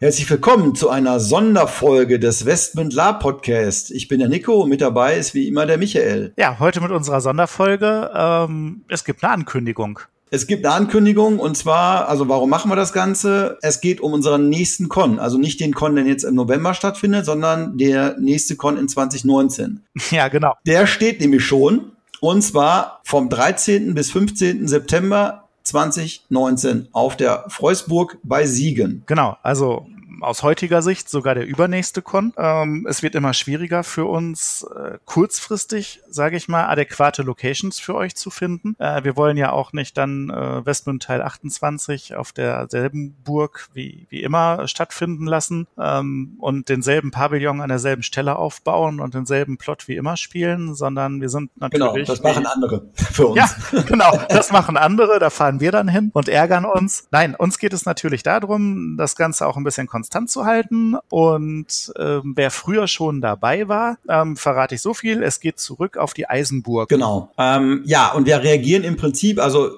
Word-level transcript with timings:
Herzlich 0.00 0.30
willkommen 0.30 0.76
zu 0.76 0.90
einer 0.90 1.18
Sonderfolge 1.18 2.20
des 2.20 2.46
Westmund 2.46 2.92
Lab 2.94 3.18
Podcast. 3.18 3.90
Ich 3.90 4.06
bin 4.06 4.20
der 4.20 4.28
Nico 4.28 4.62
und 4.62 4.68
mit 4.68 4.80
dabei 4.80 5.16
ist 5.16 5.34
wie 5.34 5.48
immer 5.48 5.66
der 5.66 5.76
Michael. 5.76 6.32
Ja, 6.36 6.60
heute 6.60 6.80
mit 6.80 6.92
unserer 6.92 7.20
Sonderfolge. 7.20 8.08
Ähm, 8.14 8.84
es 8.88 9.04
gibt 9.04 9.24
eine 9.24 9.32
Ankündigung. 9.32 9.98
Es 10.30 10.46
gibt 10.46 10.64
eine 10.64 10.72
Ankündigung 10.72 11.40
und 11.40 11.56
zwar, 11.56 12.08
also 12.08 12.28
warum 12.28 12.48
machen 12.48 12.70
wir 12.70 12.76
das 12.76 12.92
Ganze? 12.92 13.58
Es 13.60 13.80
geht 13.80 14.00
um 14.00 14.12
unseren 14.12 14.48
nächsten 14.48 14.88
Con. 14.88 15.18
Also 15.18 15.36
nicht 15.36 15.58
den 15.58 15.74
Con, 15.74 15.96
der 15.96 16.04
jetzt 16.04 16.22
im 16.22 16.36
November 16.36 16.74
stattfindet, 16.74 17.26
sondern 17.26 17.76
der 17.76 18.16
nächste 18.20 18.54
Con 18.54 18.78
in 18.78 18.88
2019. 18.88 19.82
Ja, 20.12 20.28
genau. 20.28 20.54
Der 20.64 20.86
steht 20.86 21.20
nämlich 21.20 21.44
schon. 21.44 21.90
Und 22.20 22.42
zwar 22.42 23.00
vom 23.02 23.28
13. 23.28 23.94
bis 23.94 24.12
15. 24.12 24.68
September 24.68 25.47
2019 25.68 26.88
auf 26.92 27.16
der 27.16 27.44
Freusburg 27.48 28.18
bei 28.22 28.46
Siegen. 28.46 29.02
Genau, 29.06 29.36
also 29.42 29.86
aus 30.20 30.42
heutiger 30.42 30.82
Sicht 30.82 31.08
sogar 31.08 31.34
der 31.34 31.46
übernächste 31.46 32.02
Con. 32.02 32.32
Ähm, 32.36 32.86
es 32.88 33.02
wird 33.02 33.14
immer 33.14 33.34
schwieriger 33.34 33.84
für 33.84 34.06
uns, 34.06 34.66
äh, 34.74 34.98
kurzfristig, 35.04 36.00
sage 36.08 36.36
ich 36.36 36.48
mal, 36.48 36.66
adäquate 36.66 37.22
Locations 37.22 37.78
für 37.78 37.94
euch 37.94 38.14
zu 38.16 38.30
finden. 38.30 38.76
Äh, 38.78 39.04
wir 39.04 39.16
wollen 39.16 39.36
ja 39.36 39.52
auch 39.52 39.72
nicht 39.72 39.96
dann 39.96 40.30
äh, 40.30 40.66
Westmund 40.66 41.02
Teil 41.02 41.22
28 41.22 42.16
auf 42.16 42.32
derselben 42.32 43.16
Burg 43.24 43.68
wie, 43.74 44.06
wie 44.10 44.22
immer 44.22 44.66
stattfinden 44.68 45.26
lassen 45.26 45.66
ähm, 45.78 46.36
und 46.38 46.68
denselben 46.68 47.10
Pavillon 47.10 47.60
an 47.60 47.68
derselben 47.68 48.02
Stelle 48.02 48.36
aufbauen 48.36 49.00
und 49.00 49.14
denselben 49.14 49.58
Plot 49.58 49.88
wie 49.88 49.96
immer 49.96 50.16
spielen, 50.16 50.74
sondern 50.74 51.20
wir 51.20 51.28
sind 51.28 51.50
natürlich. 51.60 51.86
Genau, 51.86 52.04
das 52.04 52.22
machen 52.22 52.46
andere 52.46 52.88
für 52.94 53.28
uns. 53.28 53.38
Ja, 53.38 53.82
genau, 53.82 54.18
das 54.28 54.50
machen 54.52 54.76
andere, 54.76 55.18
da 55.18 55.30
fahren 55.30 55.60
wir 55.60 55.72
dann 55.72 55.88
hin 55.88 56.10
und 56.12 56.28
ärgern 56.28 56.64
uns. 56.64 57.08
Nein, 57.10 57.34
uns 57.34 57.58
geht 57.58 57.72
es 57.72 57.86
natürlich 57.86 58.22
darum, 58.22 58.96
das 58.96 59.16
Ganze 59.16 59.46
auch 59.46 59.56
ein 59.56 59.64
bisschen 59.64 59.86
konstant 59.86 60.07
konstant 60.08 60.30
zu 60.30 60.44
halten. 60.46 60.96
Und 61.10 61.92
ähm, 61.98 62.32
wer 62.34 62.50
früher 62.50 62.88
schon 62.88 63.20
dabei 63.20 63.68
war, 63.68 63.98
ähm, 64.08 64.36
verrate 64.36 64.74
ich 64.74 64.80
so 64.80 64.94
viel, 64.94 65.22
es 65.22 65.40
geht 65.40 65.58
zurück 65.58 65.96
auf 65.96 66.14
die 66.14 66.28
Eisenburg. 66.28 66.88
Genau. 66.88 67.30
Ähm, 67.36 67.82
ja, 67.84 68.12
und 68.12 68.26
wir 68.26 68.42
reagieren 68.42 68.84
im 68.84 68.96
Prinzip, 68.96 69.38
also 69.38 69.70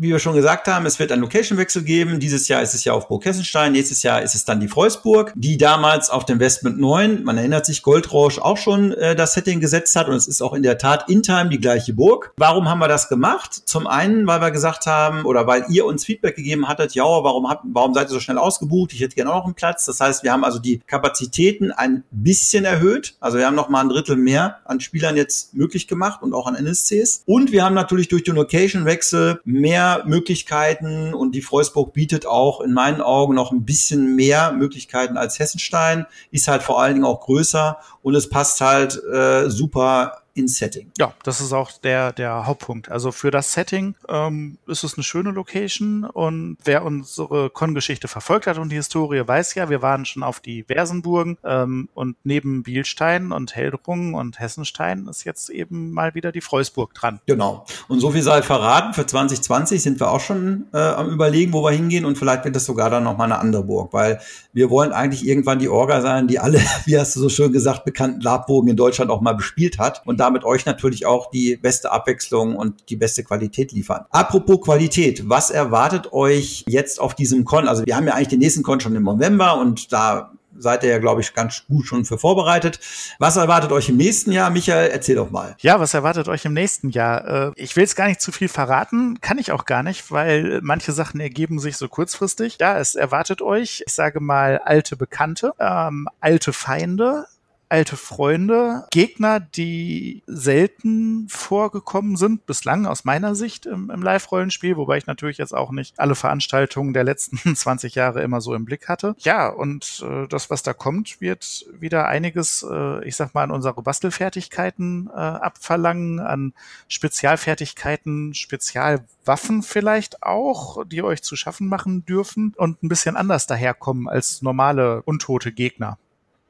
wie 0.00 0.08
wir 0.08 0.18
schon 0.18 0.34
gesagt 0.34 0.66
haben, 0.66 0.86
es 0.86 0.98
wird 0.98 1.12
einen 1.12 1.20
Location-Wechsel 1.20 1.82
geben. 1.82 2.20
Dieses 2.20 2.48
Jahr 2.48 2.62
ist 2.62 2.72
es 2.72 2.84
ja 2.84 2.94
auf 2.94 3.06
Burg 3.08 3.26
Hessenstein, 3.26 3.72
nächstes 3.72 4.02
Jahr 4.02 4.22
ist 4.22 4.34
es 4.34 4.46
dann 4.46 4.58
die 4.58 4.66
Freusburg, 4.68 5.34
die 5.36 5.58
damals 5.58 6.08
auf 6.08 6.24
dem 6.24 6.40
Westmund 6.40 6.80
9, 6.80 7.22
man 7.22 7.36
erinnert 7.36 7.66
sich, 7.66 7.82
Goldrausch 7.82 8.38
auch 8.38 8.56
schon 8.56 8.92
äh, 8.94 9.14
das 9.14 9.34
Setting 9.34 9.60
gesetzt 9.60 9.94
hat 9.96 10.08
und 10.08 10.14
es 10.14 10.26
ist 10.26 10.40
auch 10.40 10.54
in 10.54 10.62
der 10.62 10.78
Tat 10.78 11.10
in 11.10 11.22
Time 11.22 11.50
die 11.50 11.60
gleiche 11.60 11.92
Burg. 11.92 12.32
Warum 12.38 12.66
haben 12.66 12.78
wir 12.78 12.88
das 12.88 13.10
gemacht? 13.10 13.52
Zum 13.52 13.86
einen, 13.86 14.26
weil 14.26 14.40
wir 14.40 14.50
gesagt 14.50 14.86
haben 14.86 15.26
oder 15.26 15.46
weil 15.46 15.66
ihr 15.68 15.84
uns 15.84 16.06
Feedback 16.06 16.34
gegeben 16.34 16.66
hattet, 16.66 16.94
ja, 16.94 17.04
warum, 17.04 17.50
habt, 17.50 17.64
warum 17.70 17.92
seid 17.92 18.08
ihr 18.08 18.14
so 18.14 18.20
schnell 18.20 18.38
ausgebucht? 18.38 18.94
Ich 18.94 19.02
hätte 19.02 19.16
gerne 19.16 19.34
auch 19.34 19.44
einen 19.44 19.54
Platz. 19.54 19.84
Das 19.84 20.00
heißt, 20.00 20.24
wir 20.24 20.32
haben 20.32 20.44
also 20.44 20.60
die 20.60 20.78
Kapazitäten 20.78 21.72
ein 21.72 22.04
bisschen 22.10 22.64
erhöht. 22.64 23.16
Also 23.20 23.36
wir 23.36 23.44
haben 23.44 23.54
noch 23.54 23.68
mal 23.68 23.82
ein 23.82 23.90
Drittel 23.90 24.16
mehr 24.16 24.60
an 24.64 24.80
Spielern 24.80 25.18
jetzt 25.18 25.52
möglich 25.52 25.88
gemacht 25.88 26.22
und 26.22 26.32
auch 26.32 26.46
an 26.46 26.54
NSCs. 26.54 27.22
Und 27.26 27.52
wir 27.52 27.64
haben 27.64 27.74
natürlich 27.74 28.08
durch 28.08 28.24
den 28.24 28.36
Location-Wechsel 28.36 29.42
mehr 29.44 29.89
Möglichkeiten 30.04 31.14
und 31.14 31.34
die 31.34 31.42
Freusburg 31.42 31.92
bietet 31.92 32.26
auch 32.26 32.60
in 32.60 32.72
meinen 32.72 33.00
Augen 33.00 33.34
noch 33.34 33.52
ein 33.52 33.64
bisschen 33.64 34.16
mehr 34.16 34.52
Möglichkeiten 34.52 35.16
als 35.16 35.38
Hessenstein, 35.38 36.06
ist 36.30 36.48
halt 36.48 36.62
vor 36.62 36.80
allen 36.80 36.94
Dingen 36.94 37.06
auch 37.06 37.20
größer 37.20 37.78
und 38.02 38.14
es 38.14 38.28
passt 38.28 38.60
halt 38.60 39.02
äh, 39.04 39.50
super 39.50 40.22
ins 40.40 40.58
Setting. 40.58 40.90
Ja, 40.98 41.14
das 41.22 41.40
ist 41.40 41.52
auch 41.52 41.72
der, 41.72 42.12
der 42.12 42.46
Hauptpunkt. 42.46 42.90
Also 42.90 43.12
für 43.12 43.30
das 43.30 43.52
Setting 43.52 43.94
ähm, 44.08 44.58
ist 44.66 44.84
es 44.84 44.94
eine 44.94 45.04
schöne 45.04 45.30
Location 45.30 46.04
und 46.04 46.56
wer 46.64 46.84
unsere 46.84 47.50
Con-Geschichte 47.50 48.08
verfolgt 48.08 48.46
hat 48.46 48.58
und 48.58 48.70
die 48.70 48.76
Historie 48.76 49.22
weiß 49.26 49.54
ja, 49.54 49.70
wir 49.70 49.82
waren 49.82 50.04
schon 50.04 50.22
auf 50.22 50.40
diversen 50.40 51.02
Burgen 51.02 51.38
ähm, 51.44 51.88
und 51.94 52.16
neben 52.24 52.62
Bielstein 52.62 53.32
und 53.32 53.54
Heldrungen 53.54 54.14
und 54.14 54.40
Hessenstein 54.40 55.06
ist 55.08 55.24
jetzt 55.24 55.50
eben 55.50 55.92
mal 55.92 56.14
wieder 56.14 56.32
die 56.32 56.40
Freusburg 56.40 56.94
dran. 56.94 57.20
Genau. 57.26 57.64
Und 57.88 58.00
so 58.00 58.10
viel 58.10 58.22
sei 58.22 58.42
verraten, 58.42 58.94
für 58.94 59.06
2020 59.06 59.82
sind 59.82 60.00
wir 60.00 60.10
auch 60.10 60.20
schon 60.20 60.66
äh, 60.72 60.78
am 60.78 61.08
überlegen, 61.08 61.52
wo 61.52 61.62
wir 61.62 61.70
hingehen 61.70 62.04
und 62.04 62.18
vielleicht 62.18 62.44
wird 62.44 62.56
das 62.56 62.64
sogar 62.64 62.90
dann 62.90 63.04
nochmal 63.04 63.26
eine 63.26 63.38
andere 63.38 63.64
Burg, 63.64 63.92
weil 63.92 64.20
wir 64.52 64.70
wollen 64.70 64.92
eigentlich 64.92 65.26
irgendwann 65.26 65.58
die 65.58 65.68
Orga 65.68 66.00
sein, 66.00 66.26
die 66.26 66.38
alle, 66.38 66.60
wie 66.84 66.98
hast 66.98 67.16
du 67.16 67.20
so 67.20 67.28
schön 67.28 67.52
gesagt, 67.52 67.84
bekannten 67.84 68.20
Labburgen 68.20 68.70
in 68.70 68.76
Deutschland 68.76 69.10
auch 69.10 69.20
mal 69.20 69.34
bespielt 69.34 69.78
hat 69.78 70.02
und 70.06 70.20
damit 70.30 70.44
euch 70.44 70.64
natürlich 70.64 71.06
auch 71.06 71.30
die 71.30 71.56
beste 71.56 71.90
Abwechslung 71.90 72.56
und 72.56 72.88
die 72.88 72.96
beste 72.96 73.24
Qualität 73.24 73.72
liefern. 73.72 74.06
Apropos 74.10 74.60
Qualität, 74.60 75.28
was 75.28 75.50
erwartet 75.50 76.12
euch 76.12 76.64
jetzt 76.68 77.00
auf 77.00 77.14
diesem 77.14 77.44
Con? 77.44 77.68
Also 77.68 77.84
wir 77.84 77.96
haben 77.96 78.06
ja 78.06 78.14
eigentlich 78.14 78.28
den 78.28 78.38
nächsten 78.38 78.62
Con 78.62 78.80
schon 78.80 78.94
im 78.94 79.02
November 79.02 79.58
und 79.58 79.92
da 79.92 80.32
seid 80.56 80.82
ihr 80.82 80.90
ja, 80.90 80.98
glaube 80.98 81.20
ich, 81.20 81.32
ganz 81.34 81.64
gut 81.66 81.86
schon 81.86 82.04
für 82.04 82.18
vorbereitet. 82.18 82.80
Was 83.18 83.36
erwartet 83.36 83.72
euch 83.72 83.88
im 83.88 83.96
nächsten 83.96 84.32
Jahr? 84.32 84.50
Michael, 84.50 84.90
erzähl 84.90 85.16
doch 85.16 85.30
mal. 85.30 85.56
Ja, 85.60 85.80
was 85.80 85.94
erwartet 85.94 86.28
euch 86.28 86.44
im 86.44 86.52
nächsten 86.52 86.90
Jahr? 86.90 87.48
Äh, 87.48 87.52
ich 87.56 87.76
will 87.76 87.82
jetzt 87.82 87.96
gar 87.96 88.08
nicht 88.08 88.20
zu 88.20 88.32
viel 88.32 88.48
verraten, 88.48 89.20
kann 89.20 89.38
ich 89.38 89.52
auch 89.52 89.64
gar 89.64 89.82
nicht, 89.82 90.10
weil 90.10 90.60
manche 90.62 90.92
Sachen 90.92 91.20
ergeben 91.20 91.58
sich 91.58 91.76
so 91.76 91.88
kurzfristig. 91.88 92.58
Ja, 92.60 92.78
es 92.78 92.94
erwartet 92.94 93.42
euch, 93.42 93.84
ich 93.86 93.92
sage 93.92 94.20
mal, 94.20 94.58
alte 94.58 94.96
Bekannte, 94.96 95.54
ähm, 95.58 96.08
alte 96.20 96.52
Feinde, 96.52 97.26
alte 97.70 97.96
Freunde, 97.96 98.86
Gegner, 98.90 99.40
die 99.40 100.22
selten 100.26 101.28
vorgekommen 101.28 102.16
sind, 102.16 102.44
bislang 102.44 102.86
aus 102.86 103.04
meiner 103.04 103.34
Sicht 103.34 103.64
im, 103.66 103.90
im 103.90 104.02
Live-Rollenspiel, 104.02 104.76
wobei 104.76 104.98
ich 104.98 105.06
natürlich 105.06 105.38
jetzt 105.38 105.54
auch 105.54 105.70
nicht 105.70 105.98
alle 105.98 106.14
Veranstaltungen 106.14 106.92
der 106.92 107.04
letzten 107.04 107.38
20 107.56 107.94
Jahre 107.94 108.22
immer 108.22 108.40
so 108.40 108.54
im 108.54 108.64
Blick 108.64 108.88
hatte. 108.88 109.14
Ja, 109.18 109.48
und 109.48 110.04
äh, 110.06 110.26
das, 110.28 110.50
was 110.50 110.62
da 110.62 110.72
kommt, 110.72 111.20
wird 111.20 111.64
wieder 111.72 112.08
einiges, 112.08 112.66
äh, 112.68 113.04
ich 113.06 113.16
sag 113.16 113.34
mal, 113.34 113.44
an 113.44 113.52
unsere 113.52 113.82
Bastelfertigkeiten 113.82 115.08
äh, 115.08 115.18
abverlangen, 115.18 116.18
an 116.18 116.52
Spezialfertigkeiten, 116.88 118.34
Spezialwaffen 118.34 119.62
vielleicht 119.62 120.22
auch, 120.24 120.84
die 120.84 121.02
euch 121.02 121.22
zu 121.22 121.36
schaffen 121.36 121.68
machen 121.68 122.04
dürfen 122.04 122.52
und 122.56 122.82
ein 122.82 122.88
bisschen 122.88 123.16
anders 123.16 123.46
daherkommen 123.46 124.08
als 124.08 124.42
normale 124.42 125.02
untote 125.02 125.52
Gegner. 125.52 125.98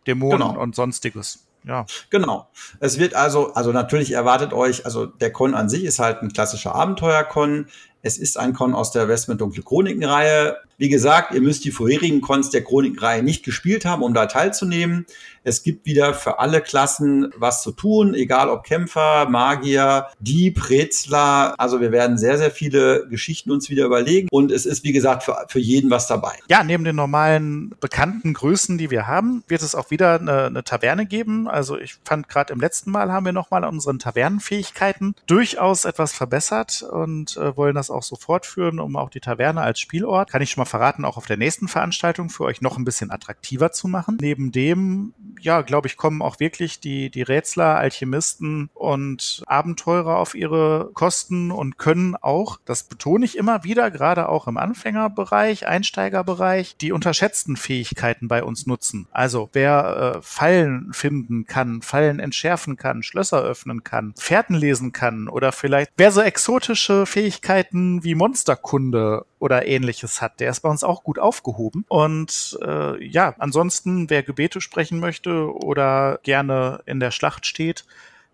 Dämonen 0.07 0.39
genau. 0.39 0.61
und 0.61 0.75
sonstiges. 0.75 1.47
Ja. 1.65 1.85
Genau. 2.09 2.49
Es 2.79 2.99
wird 2.99 3.15
also, 3.15 3.53
also 3.53 3.73
natürlich 3.73 4.13
erwartet 4.13 4.53
euch, 4.53 4.87
also 4.87 5.07
der 5.07 5.33
Con 5.33 5.55
an 5.55 5.69
sich 5.69 5.85
ist 5.85 5.99
halt 5.99 6.23
ein 6.23 6.33
klassischer 6.33 6.75
Abenteuer-Con. 6.75 7.67
Es 8.03 8.17
ist 8.17 8.39
ein 8.39 8.55
Con 8.55 8.75
aus 8.75 8.93
der 8.93 9.09
Westment 9.09 9.41
Dunkle 9.41 9.63
Chroniken-Reihe. 9.63 10.57
Wie 10.81 10.89
gesagt, 10.89 11.35
ihr 11.35 11.43
müsst 11.43 11.67
die 11.67 11.73
vorherigen 11.73 12.23
Cons 12.23 12.49
der 12.49 12.65
Chroniken-Reihe 12.65 13.23
nicht 13.23 13.45
gespielt 13.45 13.85
haben, 13.85 14.03
um 14.03 14.15
da 14.15 14.25
teilzunehmen. 14.25 15.05
Es 15.43 15.63
gibt 15.63 15.85
wieder 15.85 16.15
für 16.15 16.39
alle 16.39 16.63
Klassen 16.63 17.33
was 17.37 17.63
zu 17.63 17.73
tun, 17.73 18.15
egal 18.15 18.49
ob 18.49 18.65
Kämpfer, 18.65 19.29
Magier, 19.29 20.07
Dieb, 20.21 20.71
Rätsler. 20.71 21.55
Also 21.59 21.83
wir 21.83 21.93
werden 21.93 22.17
sehr, 22.17 22.39
sehr 22.39 22.51
viele 22.51 23.07
Geschichten 23.09 23.51
uns 23.51 23.69
wieder 23.69 23.85
überlegen. 23.85 24.29
Und 24.31 24.51
es 24.51 24.65
ist, 24.65 24.83
wie 24.83 24.93
gesagt, 24.93 25.23
für, 25.23 25.37
für 25.49 25.59
jeden 25.59 25.91
was 25.91 26.07
dabei. 26.07 26.33
Ja, 26.49 26.65
neben 26.65 26.85
den 26.85 26.97
normalen 26.97 27.75
bekannten 27.81 28.33
Größen, 28.33 28.79
die 28.79 28.91
wir 28.91 29.07
haben, 29.07 29.45
wird 29.49 29.61
es 29.61 29.75
auch 29.75 29.91
wieder 29.91 30.19
eine, 30.19 30.47
eine 30.47 30.65
Taverne 30.65 31.05
geben. 31.05 31.47
Also 31.47 31.79
ich 31.79 31.97
fand 32.07 32.29
gerade 32.29 32.55
im 32.55 32.61
letzten 32.61 32.91
Mal 32.91 33.13
haben 33.13 33.27
wir 33.27 33.33
nochmal 33.33 33.65
unseren 33.65 33.99
Tavernenfähigkeiten 33.99 35.15
durchaus 35.27 35.85
etwas 35.85 36.13
verbessert 36.13 36.83
und 36.83 37.37
äh, 37.37 37.55
wollen 37.55 37.75
das 37.75 37.91
auch 37.91 38.03
so 38.03 38.17
fortführen, 38.17 38.79
um 38.79 38.97
auch 38.97 39.11
die 39.11 39.21
Taverne 39.21 39.61
als 39.61 39.79
Spielort, 39.79 40.31
kann 40.31 40.41
ich 40.41 40.51
schon 40.51 40.63
mal 40.63 40.70
verraten, 40.71 41.05
auch 41.05 41.17
auf 41.17 41.27
der 41.27 41.37
nächsten 41.37 41.69
Veranstaltung 41.69 42.31
für 42.31 42.45
euch 42.45 42.63
noch 42.63 42.79
ein 42.79 42.85
bisschen 42.85 43.11
attraktiver 43.11 43.73
zu 43.73 43.89
machen. 43.89 44.17
Neben 44.21 44.53
dem 44.53 45.13
ja, 45.41 45.63
glaube 45.63 45.89
ich, 45.89 45.97
kommen 45.97 46.23
auch 46.23 46.41
wirklich 46.41 46.81
die, 46.81 47.11
die 47.11 47.23
Rätsler, 47.23 47.77
Alchemisten 47.77 48.71
und 48.75 49.43
Abenteurer 49.47 50.19
auf 50.19 50.35
ihre 50.35 50.91
Kosten 50.95 51.51
und 51.51 51.79
können 51.79 52.17
auch, 52.17 52.59
das 52.65 52.85
betone 52.85 53.25
ich 53.25 53.37
immer 53.37 53.65
wieder, 53.65 53.91
gerade 53.91 54.29
auch 54.29 54.47
im 54.47 54.57
Anfängerbereich, 54.57 55.67
Einsteigerbereich, 55.67 56.77
die 56.77 56.93
unterschätzten 56.93 57.57
Fähigkeiten 57.57 58.29
bei 58.29 58.43
uns 58.45 58.67
nutzen. 58.67 59.07
Also 59.11 59.49
wer 59.53 60.17
äh, 60.17 60.23
Fallen 60.23 60.93
finden 60.93 61.47
kann, 61.47 61.83
Fallen 61.83 62.21
entschärfen 62.21 62.77
kann, 62.77 63.03
Schlösser 63.03 63.43
öffnen 63.43 63.85
kann, 63.85 64.15
Fährten 64.17 64.55
lesen 64.55 64.93
kann 64.93 65.29
oder 65.29 65.53
vielleicht 65.53 65.91
wer 65.97 66.13
so 66.13 66.21
exotische 66.21 67.07
Fähigkeiten 67.07 68.05
wie 68.05 68.15
Monsterkunde 68.15 69.25
oder 69.41 69.67
ähnliches 69.67 70.21
hat, 70.23 70.39
der 70.39 70.51
ist 70.51 70.61
bei 70.61 70.69
uns 70.69 70.85
auch 70.85 71.03
gut 71.03 71.19
aufgehoben. 71.19 71.85
Und 71.89 72.59
äh, 72.63 73.03
ja, 73.05 73.35
ansonsten, 73.39 74.11
wer 74.11 74.23
Gebete 74.23 74.61
sprechen 74.61 75.01
möchte 75.31 75.55
oder 75.65 76.21
gerne 76.23 76.81
in 76.87 77.01
der 77.01 77.11
Schlacht 77.11 77.47
steht, 77.47 77.85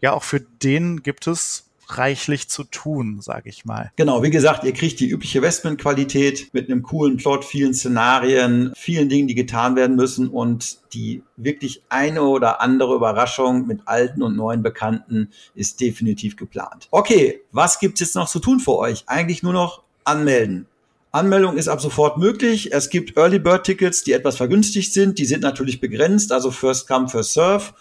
ja, 0.00 0.12
auch 0.12 0.24
für 0.24 0.40
den 0.40 1.02
gibt 1.02 1.26
es 1.26 1.64
reichlich 1.88 2.48
zu 2.48 2.64
tun, 2.64 3.20
sage 3.20 3.48
ich 3.48 3.64
mal. 3.64 3.92
Genau, 3.94 4.20
wie 4.24 4.30
gesagt, 4.30 4.64
ihr 4.64 4.72
kriegt 4.72 4.98
die 4.98 5.08
übliche 5.08 5.40
Westman-Qualität 5.40 6.52
mit 6.52 6.68
einem 6.68 6.82
coolen 6.82 7.16
Plot, 7.16 7.44
vielen 7.44 7.74
Szenarien, 7.74 8.72
vielen 8.76 9.08
Dingen, 9.08 9.28
die 9.28 9.36
getan 9.36 9.76
werden 9.76 9.94
müssen 9.94 10.28
und 10.28 10.78
die 10.94 11.22
wirklich 11.36 11.82
eine 11.88 12.22
oder 12.22 12.60
andere 12.60 12.96
Überraschung 12.96 13.68
mit 13.68 13.82
alten 13.84 14.22
und 14.22 14.36
neuen 14.36 14.64
Bekannten 14.64 15.30
ist 15.54 15.80
definitiv 15.80 16.36
geplant. 16.36 16.88
Okay, 16.90 17.42
was 17.52 17.78
gibt's 17.78 18.00
jetzt 18.00 18.16
noch 18.16 18.28
zu 18.28 18.40
tun 18.40 18.58
für 18.58 18.76
euch? 18.76 19.04
Eigentlich 19.06 19.44
nur 19.44 19.52
noch 19.52 19.82
anmelden. 20.02 20.66
Anmeldung 21.12 21.56
ist 21.56 21.68
ab 21.68 21.80
sofort 21.80 22.18
möglich. 22.18 22.72
Es 22.72 22.90
gibt 22.90 23.16
Early 23.16 23.38
Bird 23.38 23.64
Tickets, 23.64 24.04
die 24.04 24.12
etwas 24.12 24.36
vergünstigt 24.36 24.92
sind. 24.92 25.18
Die 25.18 25.24
sind 25.24 25.42
natürlich 25.42 25.80
begrenzt, 25.80 26.32
also 26.32 26.50
First 26.50 26.88
Come, 26.88 27.08
First 27.08 27.32
Serve. 27.32 27.72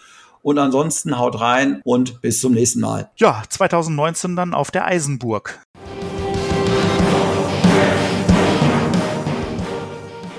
Und 0.42 0.58
ansonsten 0.58 1.18
haut 1.18 1.40
rein 1.40 1.80
und 1.84 2.22
bis 2.22 2.40
zum 2.40 2.52
nächsten 2.52 2.80
Mal. 2.80 3.10
Ja, 3.16 3.42
2019 3.48 4.36
dann 4.36 4.54
auf 4.54 4.70
der 4.70 4.86
Eisenburg. 4.86 5.60